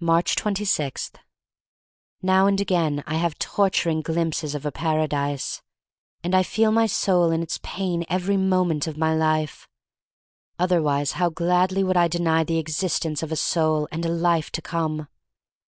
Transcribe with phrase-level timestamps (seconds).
[0.00, 1.10] Aatcb 26.
[2.22, 5.62] NOW and again I have torturing glimpses of a Paradise.
[6.22, 9.66] And I feel my soul in its pain every moment of my life.
[10.60, 14.62] Otherwise, how gladly would I deny the existence of a soul and a life to
[14.62, 15.08] come!